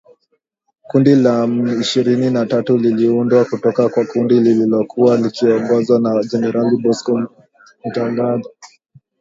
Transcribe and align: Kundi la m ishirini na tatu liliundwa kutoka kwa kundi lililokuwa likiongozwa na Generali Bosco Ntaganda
Kundi 0.89 1.11
la 1.15 1.35
m 1.51 1.65
ishirini 1.81 2.29
na 2.29 2.45
tatu 2.45 2.77
liliundwa 2.77 3.45
kutoka 3.45 3.89
kwa 3.89 4.05
kundi 4.05 4.39
lililokuwa 4.39 5.17
likiongozwa 5.17 5.99
na 5.99 6.23
Generali 6.31 6.77
Bosco 6.81 7.19
Ntaganda 7.89 8.49